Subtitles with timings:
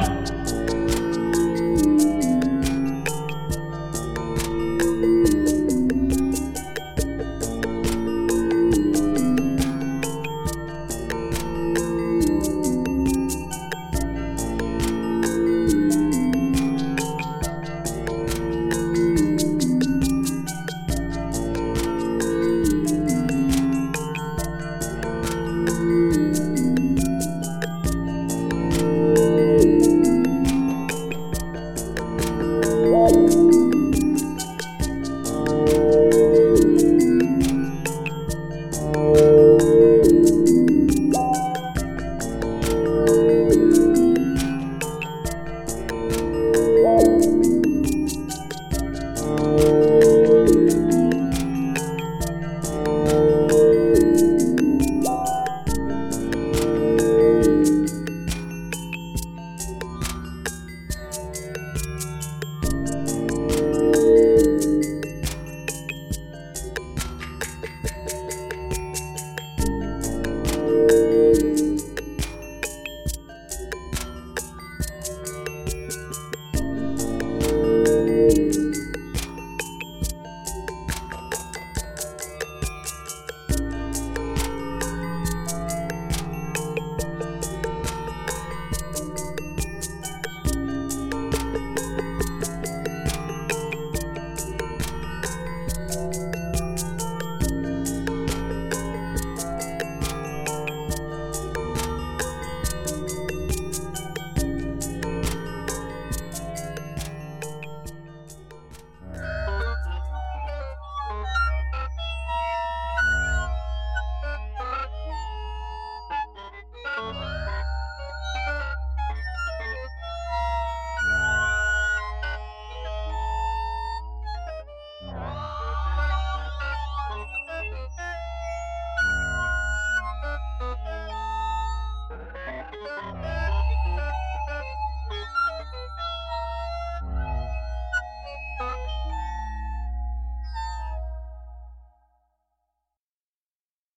[0.00, 0.37] Bye.